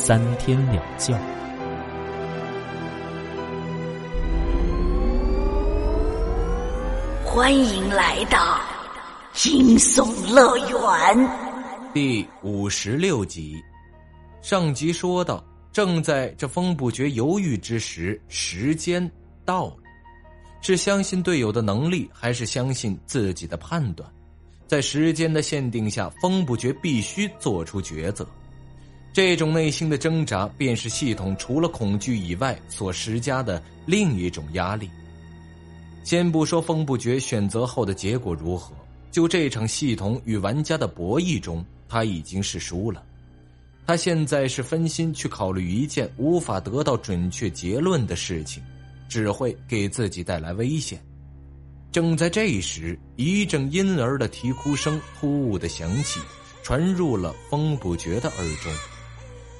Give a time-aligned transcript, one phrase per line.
[0.00, 1.12] 三天两觉。
[7.24, 8.60] 欢迎来到
[9.32, 11.30] 惊悚乐园
[11.92, 13.60] 第五十六集。
[14.40, 19.10] 上集说到，正在这风不觉犹豫之时，时间
[19.44, 19.74] 到了。
[20.60, 24.08] 是相信队友的能力，还是相信自己的判断？
[24.68, 28.24] 在时间的限定下，风不觉必须做出抉择。
[29.18, 34.88] 这种内心的挣扎，便是系统除了恐惧以外所施加的另一种压力。
[36.04, 38.72] 先不说风不绝选择后的结果如何，
[39.10, 43.02] 就这场系统与玩家的博弈中，他已经是输了。
[43.88, 48.62] 他现在是分心去考虑一件无法得到准确结论的事情，
[49.08, 50.96] 只会给自己带来危险。
[51.90, 56.20] 正在这时，一阵婴儿的啼哭声突兀的响起，
[56.62, 58.72] 传入了风不绝的耳中。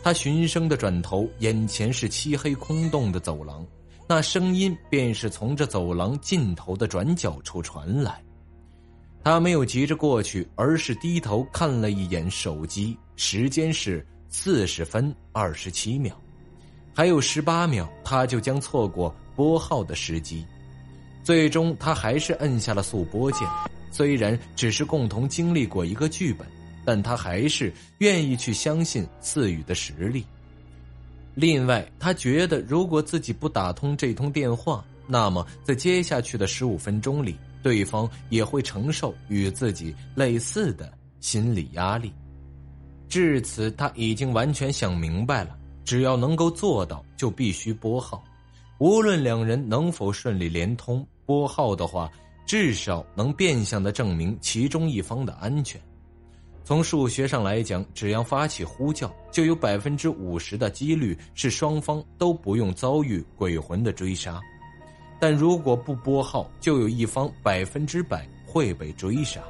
[0.09, 3.63] 他循声的转头，眼前是漆黑空洞的走廊，
[4.09, 8.25] 那声音便是从这走廊尽头的转角处传来。
[9.23, 16.19] 他没有急着过去，而是低头看了一眼手机，时间是四十分二十七秒，
[16.95, 20.43] 还有十八秒，他就将错过拨号的时机。
[21.23, 23.47] 最终，他还是摁下了速拨键，
[23.91, 26.49] 虽然只是共同经历过一个剧本。
[26.89, 30.25] 但他还是愿意去相信赐予的实力。
[31.35, 40.91] 另外，他觉得如果自己不打通这通电话，那么在接下去的十五分钟里，对方也会承受与自己类似的
[41.21, 42.11] 心理压力。
[43.07, 48.25] 至此，他已经完全想明白了：只要能够做到，就必须拨号。
[48.79, 52.11] 无论两人能否顺利连通，拨号的话，
[52.47, 55.79] 至少能变相的证明其中一方的安全。
[56.69, 64.39] 从数学上来讲，只要发起呼叫，就有百分之五十的几率是双方都不用遭遇鬼魂的追杀；
[65.19, 69.41] 但如果不拨号，就有一方百分之百会被追杀。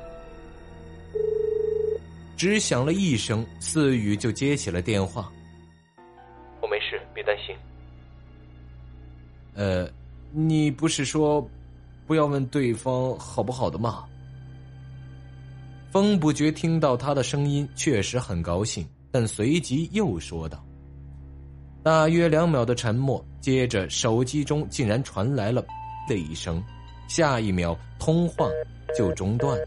[2.36, 5.28] 只响了一声，四宇就接起了电话
[6.62, 7.52] ：“我没事，别担心。
[9.54, 9.90] ”“呃，
[10.30, 11.44] 你不是说
[12.06, 14.04] 不要问对方好不好的吗？”
[15.90, 20.62] 风不觉听到他的声音，确实很高兴，但随即又说道
[21.82, 25.64] ：“大约两秒的沉默，接着手机中竟然传来了
[26.06, 26.62] ‘的一声，
[27.08, 28.50] 下一秒通话
[28.96, 29.66] 就中断了。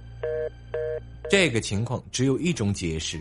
[1.27, 3.19] 这个情况只有一种解释：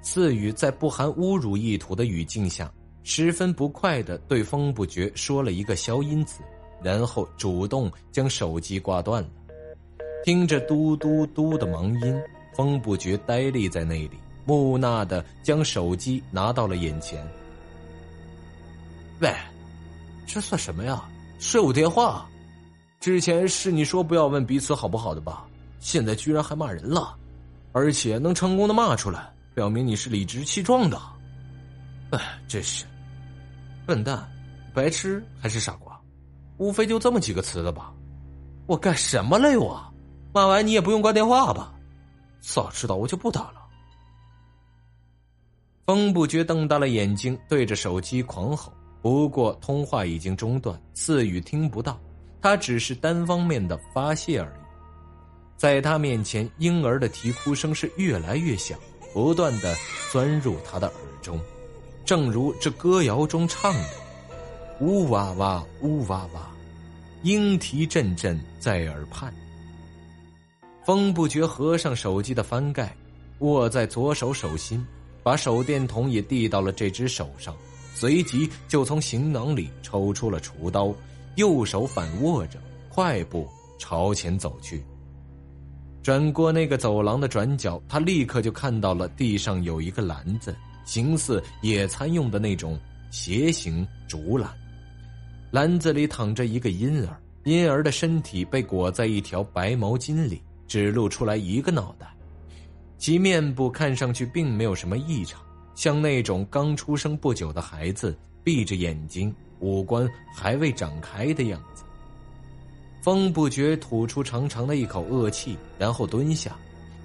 [0.00, 6.40] 四宇在不含侮辱意图的语境下，十分不快的对风不觉说了一个消音词，
[6.82, 9.28] 然后主动将手机挂断了。”
[10.22, 12.22] 听着嘟嘟嘟的忙音，
[12.54, 17.26] 风不觉呆立在那里，木讷的将手机拿到了眼前。
[19.20, 19.34] 喂，
[20.26, 21.08] 这算什么呀？
[21.38, 22.26] 税务电话？
[23.00, 25.46] 之前是你说不要问彼此好不好的吧？
[25.78, 27.16] 现在居然还骂人了，
[27.72, 31.00] 而且能成功的骂出来，表明你是理直气壮的。
[32.10, 32.84] 哎，真是，
[33.86, 34.30] 笨蛋，
[34.74, 35.98] 白痴还是傻瓜？
[36.58, 37.90] 无非就这么几个词了吧？
[38.66, 39.82] 我干什么了我？
[40.32, 41.74] 骂完你也不用挂电话吧？
[42.40, 43.60] 早知道我就不打了。
[45.86, 48.72] 风不觉瞪大了眼睛，对着手机狂吼。
[49.02, 51.98] 不过通话已经中断，四语听不到，
[52.40, 54.60] 他只是单方面的发泄而已。
[55.56, 58.78] 在他面前，婴儿的啼哭声是越来越响，
[59.12, 59.74] 不断的
[60.12, 61.40] 钻入他的耳中，
[62.04, 63.88] 正如这歌谣中唱的
[64.80, 66.50] ：“呜哇哇，呜哇哇，
[67.22, 69.34] 莺啼阵阵在耳畔。”
[70.82, 72.94] 风不觉合上手机的翻盖，
[73.40, 74.84] 握在左手手心，
[75.22, 77.54] 把手电筒也递到了这只手上，
[77.94, 80.94] 随即就从行囊里抽出了厨刀，
[81.36, 83.46] 右手反握着，快步
[83.78, 84.82] 朝前走去。
[86.02, 90.56] 转过那个走廊的转角，他立刻就看到了地上有一个篮子，
[90.86, 92.80] 形似野餐用的那种
[93.10, 94.50] 斜形竹篮，
[95.50, 100.42] 篮子里躺着一个婴儿，婴儿的身体被裹在一条白毛巾里。
[100.70, 102.06] 只露出来一个脑袋，
[102.96, 105.42] 其面部看上去并没有什么异常，
[105.74, 111.82] 像那种刚出生不久的孩子，闭着眼睛，五官还未展开的样子。
[113.02, 116.56] 风不觉吐出长长的一口恶气，然后蹲下，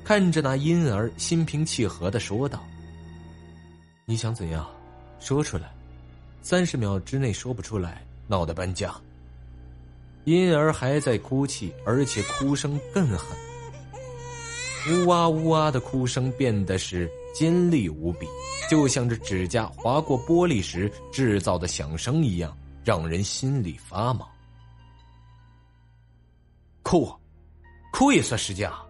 [0.04, 2.64] 看着那婴儿，心平气和的说道
[4.06, 4.64] ：“你想怎样？
[5.20, 5.74] 说出来。
[6.44, 8.94] 三十秒之内说不出来，闹得搬家。”
[10.26, 13.36] 婴儿还在哭泣，而且哭声更狠，
[14.88, 18.28] 呜哇呜哇的哭声变得是尖利无比，
[18.70, 24.30] 就像这指甲划过玻璃时制造的响声一样，让人心里发毛。
[26.84, 27.12] 哭，
[27.92, 28.86] 哭也算时间啊！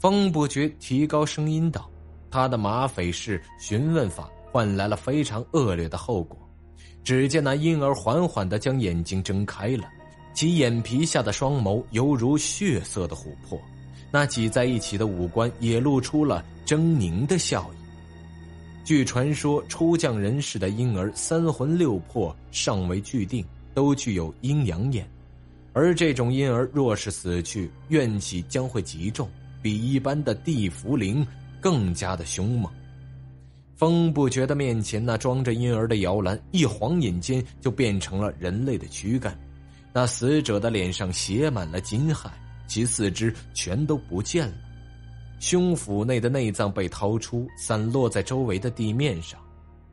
[0.00, 1.88] 风不觉提高声音道
[2.28, 6.36] ：“他的马匪式询问法换来了非常恶劣的后果。”
[7.04, 9.88] 只见那婴儿缓缓的将眼睛睁开了，
[10.34, 13.58] 其眼皮下的双眸犹如血色的琥珀，
[14.10, 17.76] 那挤在一起的五官也露出了狰狞的笑意。
[18.84, 23.44] 据传说，出降人世的婴儿三魂六魄尚未具定，
[23.74, 25.06] 都具有阴阳眼，
[25.74, 29.28] 而这种婴儿若是死去，怨气将会极重，
[29.60, 31.26] 比一般的地府灵
[31.60, 32.72] 更加的凶猛。
[33.76, 39.38] 风不觉的面前那装着婴儿的摇篮，一晃眼间就变成了人类的躯干。
[39.92, 42.28] 那死者的脸上写满了惊骇，
[42.68, 44.54] 其四肢全都不见了，
[45.40, 49.40] 胸腹内的内脏被掏出，散落在周围的地面上，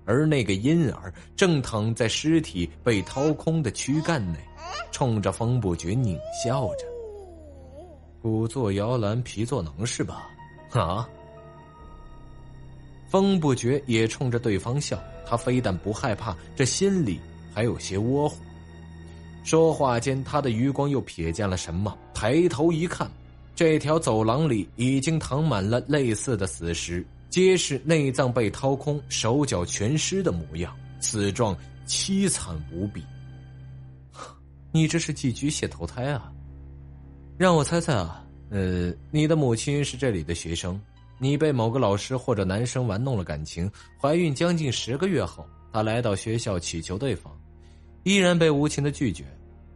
[0.06, 4.38] 而那个婴儿正躺在尸体被掏空的躯干内，
[4.92, 6.86] 冲着风不觉狞笑着
[8.22, 10.28] ：“骨做摇篮，皮做能是吧？
[10.72, 11.10] 啊？”
[13.08, 17.20] 风不觉也冲着对方笑，他非但不害怕，这心里
[17.54, 18.36] 还有些窝火。
[19.44, 23.12] 说话间，他的余光又瞥见了什么，抬头一看，
[23.54, 33.04] 这条走廊里已经躺满了类似的死尸，皆是内脏被掏空、手脚全湿的模样，死状凄惨无比。
[34.72, 36.32] 你这是寄居蟹投胎啊？
[37.38, 40.80] 让我猜猜啊，呃，你的母亲是这里的学生。
[41.18, 43.70] 你被某个老师或者男生玩弄了感情，
[44.02, 47.32] 怀孕将近十个月后，她来到学校祈求对方，
[48.04, 49.24] 依然被无情的拒绝，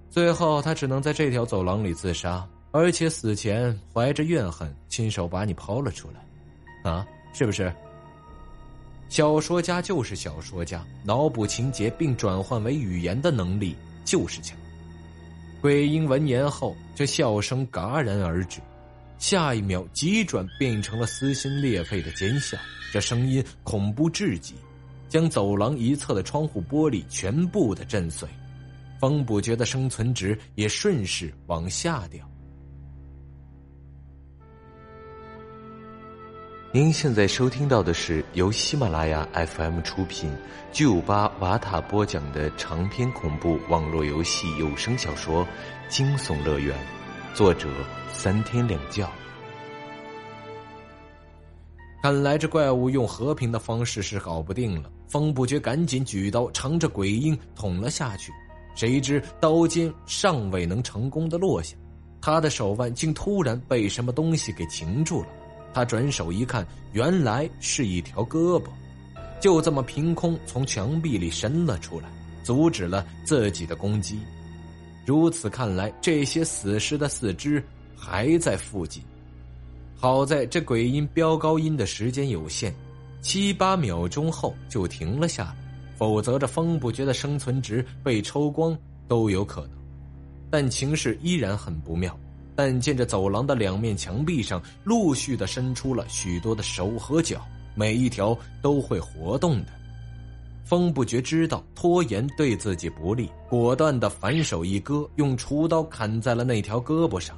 [0.10, 7.72] 最后他只能在这条走廊里自杀，而且死前怀着怨恨，亲手把你抛了出来，啊，是不是？
[9.08, 13.76] 小说家就是小说家，脑补情节并转换为语言的能力
[14.06, 14.58] 就是强。
[15.62, 18.60] 鬼婴闻言后，这笑声戛然而止。
[19.18, 22.58] 下一秒，急转变成了撕心裂肺的尖笑，
[22.94, 24.56] 这声音恐怖至极，
[25.10, 28.30] 将走廊一侧的窗户玻璃全部的震碎，
[29.00, 32.30] 风不觉的生存值也顺势往下掉。
[36.72, 40.32] 您现在收听到的是由喜马拉雅 FM 出品、
[40.72, 45.44] 巨五八瓦塔播讲的长篇恐怖网络游戏有声小说
[45.90, 46.78] 《惊悚乐园》，
[47.36, 47.68] 作者。
[48.12, 49.10] 三天两觉，
[52.04, 54.92] 看来这怪物用和平的方式是搞不定了。
[55.08, 58.34] 风不觉赶紧举刀朝着鬼婴捅了下去，
[58.76, 61.76] 谁知刀尖尚未能成功的落下，
[62.22, 65.28] 他的手腕竟突然被什么东西给擒住了。
[65.74, 68.68] 他转手一看，原来是一条胳膊，
[69.40, 72.10] 就这么凭空从墙壁里伸了出来，
[72.44, 74.20] 阻止了自己的攻击。
[75.06, 77.64] 如此看来，这些死尸的四肢。
[78.02, 79.04] 还在附近，
[79.94, 82.74] 好在这鬼音飙高音的时间有限，
[83.20, 85.56] 七八秒钟后就停了下来，
[86.00, 88.76] 否则这风不觉的生存值被抽光
[89.06, 89.72] 都有可能。
[90.50, 92.18] 但情势依然很不妙，
[92.56, 99.68] 但见着走廊的两面墙壁上陆续的伸出了许多的手和脚，每一条都会活动的。
[100.64, 107.38] 风不觉知道拖延对自己不利，果断的反手一割，用厨刀砍在了那条胳膊上。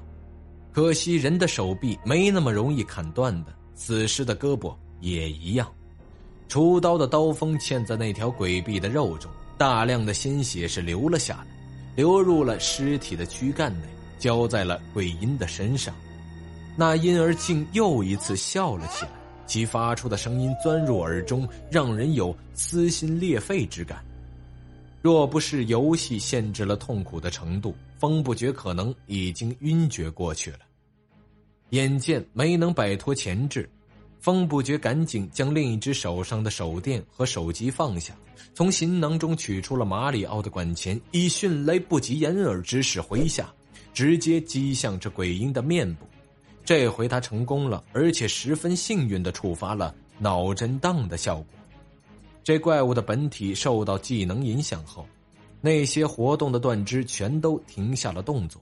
[0.71, 5.67] 可惜人的手臂没那么容易砍断的，死尸的胳膊也一样。
[6.51, 11.47] 厨刀的刀锋嵌在那条鬼臂的肉中，大量的鲜血是流了下来，
[11.95, 13.87] 流入了尸体的躯干内，
[14.19, 15.95] 浇在了鬼婴的身上。
[16.75, 19.11] 那婴儿竟又一次笑了起来，
[19.47, 24.03] 其发出的声音钻入耳中，让人有撕心裂肺之感。
[25.01, 27.73] 若不是游戏限制了痛苦的程度。
[27.97, 30.59] 风不觉可能已经晕厥过去了，
[31.69, 33.69] 眼见没能摆脱钳制，
[34.21, 38.15] 风不觉赶紧将另一只手上的手电和手机放下，
[38.53, 43.51] 从行囊中取出了马里奥的管钳，以迅雷不及掩耳之势挥下，
[43.95, 46.05] 直接击向这鬼婴的面部。
[46.63, 51.45] 这回他成功了，而且十分幸运的触发了脑震荡的效果。
[52.43, 55.03] 这怪物的本体受到技能影响后，
[55.61, 58.61] 那些活动的断肢全都停下了动作。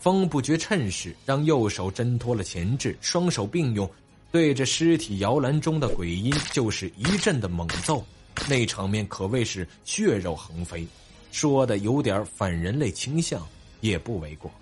[0.00, 3.90] 风不觉趁势让右手挣脱了前置，双手并用，
[4.36, 8.04] 对着尸体摇篮中的鬼婴就是一阵的猛揍。
[8.46, 10.86] 那场面可谓是血肉横飞，
[11.32, 13.42] 说的有点反人类倾向
[13.80, 14.52] 也不为过。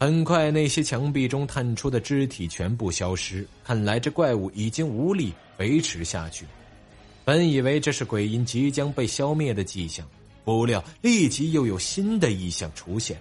[0.00, 6.46] 很快，那些墙壁中探出的肢体全部消失，看来这怪物已经无力维持下去。
[7.26, 10.08] 本以为这是鬼婴即将被消灭的迹象，
[10.46, 13.20] 不料立即又有新的异象出现。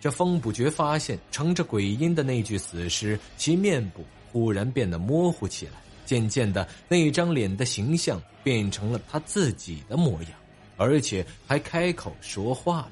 [0.00, 5.74] 这风不觉发现乘着鬼婴的那具死尸，其面部忽然变得模糊起来，
[6.04, 10.32] 渐渐的，那张脸的形象变成了他自己的模样，
[10.76, 12.90] 而且还开口说话了，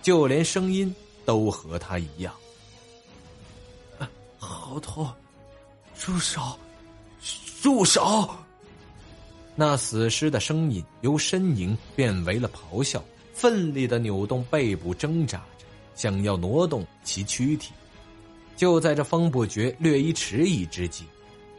[0.00, 0.92] 就连声音
[1.26, 2.34] 都和他一样。
[3.98, 5.06] 啊好痛！
[5.94, 6.40] 住手！
[7.60, 8.30] 住手！
[9.54, 17.72] 那死尸的声音由呻吟变为了咆哮，奋力的扭动背部，挣扎着，想要挪动其躯体。
[18.62, 21.04] 就在这风不觉略一迟疑之际，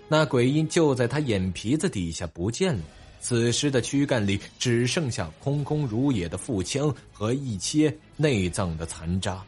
[0.07, 2.81] 那鬼婴就在他眼皮子底下不见了。
[3.19, 9.43] 此时的躯干里只剩下空空如也的腹腔和一些内脏的残渣。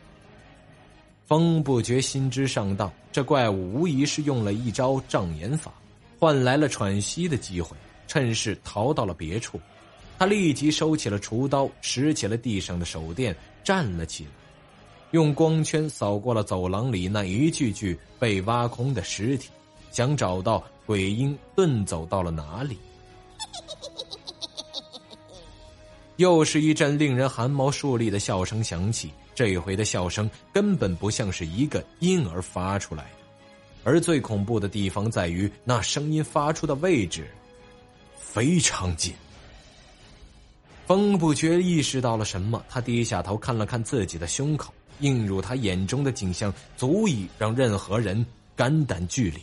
[1.25, 5.73] 风不觉心知上当，这怪物无疑是用了一招障眼法，
[6.19, 7.73] 换来了喘息的机会。
[8.05, 9.57] 趁势逃到了别处，
[10.19, 13.33] 他立即收起了厨刀，拾起了地上的手电，
[13.63, 14.29] 站了起来，
[15.11, 19.49] 用光圈扫过了走廊里那一具具被挖空的尸体，
[19.91, 22.77] 想找到鬼婴遁走到了哪里。
[26.17, 33.09] 又是一阵令人汗毛竖立的笑声响起，这回的笑声根本不像是一个婴儿发出来的，
[33.83, 37.27] 而最恐怖的地方在于那声音发出的位置。
[38.17, 39.13] 非常近。
[40.85, 48.25] 风不觉意识到了什么，他低下头看了看自己的胸口，映入他眼中的景象足以让任何人
[48.55, 49.39] 肝胆俱裂。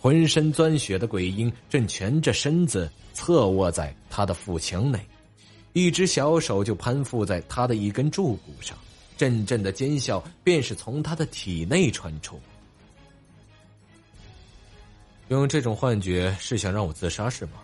[0.00, 5.04] 浑身钻血的鬼婴正蜷着身子侧卧在他的腹腔内，
[5.72, 8.78] 一只小手就攀附在他的一根柱骨上，
[9.16, 12.40] 阵阵的尖笑便是从他的体内传出。
[15.28, 17.54] 用这种幻觉是想让我自杀是吗？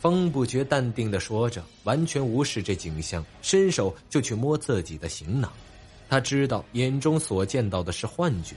[0.00, 5.52] 风不觉淡定的说着，完全无视这景象，伸手就去摸自己的行囊。
[6.08, 8.56] 他知道眼中所见到的是幻觉，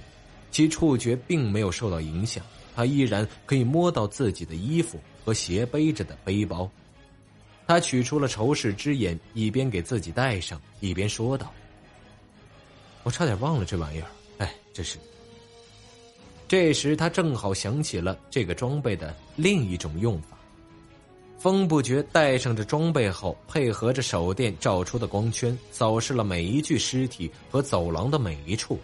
[0.52, 6.70] 其触觉并没有受到影响，他依然可以摸到自己的衣服和斜背着的背包。
[7.68, 11.54] 他取出了仇视之眼，一边给自己戴上，一边说道
[13.04, 14.08] ：“我差点忘了这玩意儿，
[14.38, 14.98] 哎，这是。”
[16.48, 20.33] 这时他正好想起了这个装备的另一种用法。
[21.44, 28.80] 风不觉带上这装备后，配合着手电照出的光圈，扫视了每一具尸体和走廊的每一处。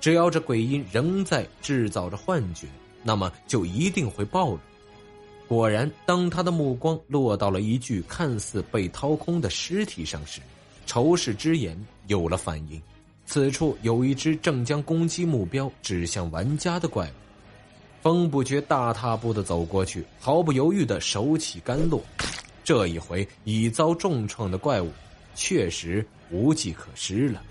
[0.00, 2.68] 只要这鬼音仍在制造着幻觉，
[3.02, 4.60] 那么就一定会暴露。
[5.48, 10.40] 果然，当他的目光落到了一具看似被掏空的尸体上时，
[10.86, 11.76] 仇视之眼
[12.06, 12.80] 有了反应。
[13.26, 17.27] 此处有一只正将攻击目标指向玩家的怪物。
[18.08, 22.02] 风不觉大踏步的走过去，毫不犹豫的手起甘落。
[22.64, 24.90] 这一回已遭重创的怪物，
[25.34, 27.42] 确实无计可施了。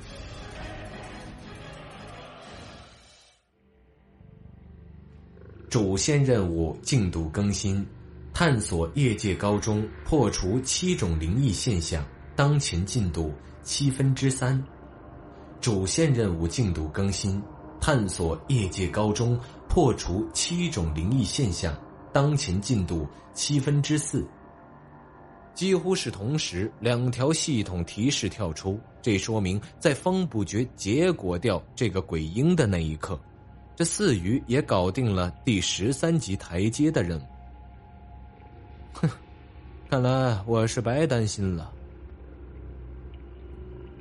[5.69, 7.85] 主线任务进度更新：
[8.33, 12.03] 探索业界高中，破除七种灵异现象。
[12.35, 14.59] 当前进度七分之三。
[15.61, 17.39] 主线任务进度更新。
[17.79, 19.39] 探索业界高中，
[19.77, 21.72] 破除七种灵异现象，
[22.12, 24.27] 当前进度七分之四。
[25.53, 33.19] 几乎是同时，两条系统提示跳出，这说明在风不觉结果掉这个鬼婴的那一刻，
[33.75, 37.24] 这四鱼也搞定了第十三级台阶的任务。
[38.93, 39.07] 哼，
[39.91, 41.72] 看来我是白担心了。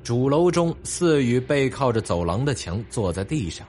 [0.03, 3.67] 主楼中，四羽背靠着走廊的墙，坐在地上，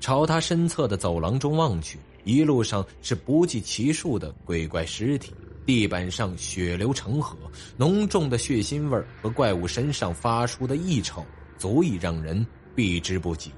[0.00, 1.98] 朝他身侧的走廊中望去。
[2.24, 5.32] 一路上是不计其数的鬼怪尸体，
[5.64, 7.36] 地板上血流成河，
[7.76, 11.24] 浓重的血腥味和怪物身上发出的异臭，
[11.56, 13.50] 足以让人避之不及。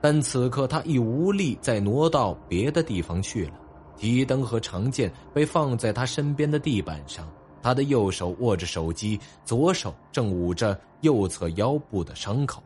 [0.00, 3.52] 但此刻他已无力再挪到别的地方去了。
[3.96, 7.28] 提灯和长剑被放在他身边的地板上。
[7.62, 12.62] 他的右手握着手机，左手正捂着右侧腰部的伤口，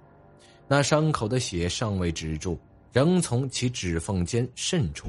[0.68, 2.58] 那伤口的血尚未止住，
[2.92, 5.08] 仍从其指缝间渗出。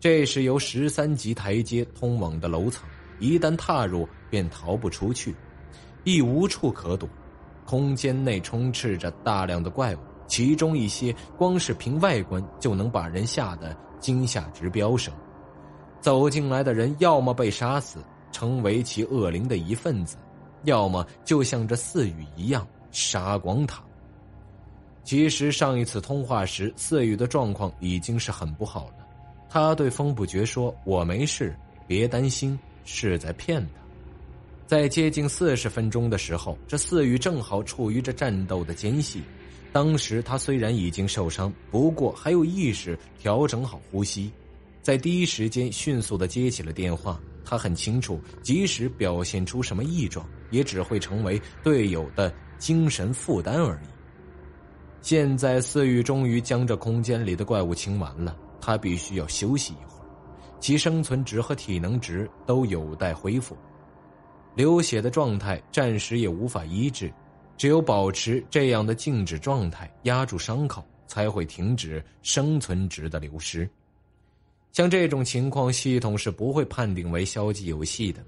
[0.00, 5.34] 这是由十三级台阶通往的楼层，一旦踏入便逃不出去，
[6.04, 7.08] 亦无处可躲。
[7.66, 15.12] 空间内充斥着大量的怪物，其中一些光是凭外观就能把人吓得惊吓值飙升。
[16.00, 17.98] 走进来的人要么被杀死，
[18.30, 20.16] 成为其恶灵的一份子，
[20.62, 23.82] 要么就像这四羽一样杀光他。
[25.08, 29.06] 其实上一次通话时，四羽的状况已经是很不好了。
[29.48, 33.80] 他对风不绝说：“我没事，别担心，是在骗他。”
[34.68, 39.22] 在接近四十分钟的时候，这四羽正好处于这战斗的间隙。
[39.72, 44.30] 当时他虽然已经受伤，不过还有意识，调整好呼吸，
[44.82, 47.18] 在第一时间迅速的接起了电话。
[47.46, 53.97] 他很清楚，即使表现出什么异状，也只会成为队友的精神负担而已。
[55.00, 58.36] 现在四羽终于将这空间里的怪物清完了。
[58.60, 60.04] 他必须要休息一会儿，
[60.60, 63.56] 其生存值和体能值都有待恢复。
[64.54, 67.10] 流血的状态暂时也无法医治，
[67.56, 73.66] 只有保持这样的静止状态，压住伤口，才会停止生存值的流失。
[74.72, 78.22] 像这种情况，系统是不会判定为消极游戏的，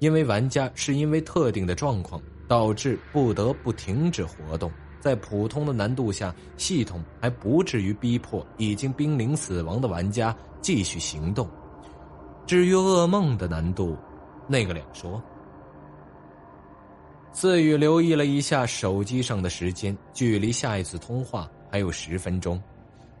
[0.00, 4.70] 因为玩家是因为特定的状况导致不得不停止活动。
[5.00, 11.48] 在普通的难度下，系统还不至于逼迫已经濒临死亡的玩家继续行动。
[12.46, 13.96] 至于噩梦的难度，
[14.48, 15.22] 那个两说。
[17.32, 22.62] 四宇留意了一下手机上的时间，距离下一次通话还有十分钟，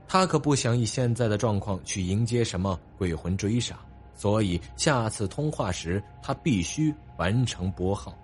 [0.08, 3.76] 他可不想以现在的状况去迎接什么鬼魂追杀，
[4.14, 8.16] 所以下次通话时他必须完成拨号。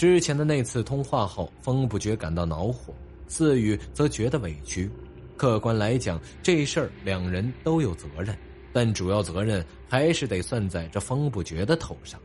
[0.00, 2.94] 之前的那次通话后，风不觉感到恼火，
[3.28, 4.90] 四宇则觉得委屈。
[5.36, 8.34] 客观来讲，这事儿两人都有责任，
[8.72, 12.18] 但主要责任还是得算在这风不觉的头上。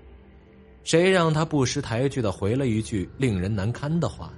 [0.85, 4.31] 谁让他不识抬举的回了一句令人难堪的话？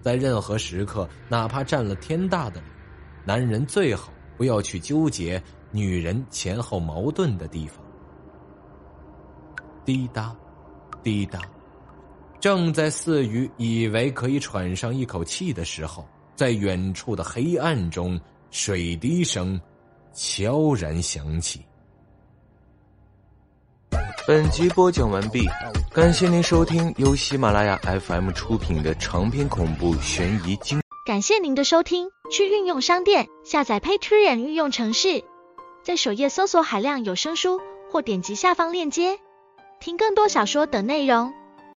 [0.00, 2.66] 在任何时刻，哪怕占了天大的理，
[3.24, 5.40] 男人最好不要去纠结
[5.70, 7.76] 女人前后矛盾的地方。
[9.84, 10.34] 滴答，
[11.00, 11.40] 滴答。
[12.42, 19.60] 正在四鱼以为可以喘上一口气的时候，在远处的黑暗中，水滴声
[20.12, 21.64] 悄然响起。
[24.26, 25.46] 本集播讲完毕，
[25.94, 30.80] 感谢您收听由喜马拉雅 FM 出品的长篇恐怖悬疑惊。
[31.06, 35.22] 感谢您的收听，去运用商店下载 Patreon 运用城市，
[35.84, 37.60] 在首页搜索海量有声书，
[37.92, 39.20] 或点击下方链接
[39.78, 41.32] 听更多小说等内容。